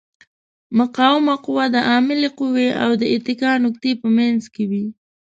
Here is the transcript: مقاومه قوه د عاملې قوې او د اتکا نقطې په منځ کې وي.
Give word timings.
مقاومه 0.77 1.35
قوه 1.45 1.65
د 1.75 1.77
عاملې 1.89 2.29
قوې 2.37 2.67
او 2.83 2.91
د 3.01 3.03
اتکا 3.15 3.51
نقطې 3.65 3.91
په 4.01 4.07
منځ 4.17 4.41
کې 4.53 4.63
وي. 4.69 4.85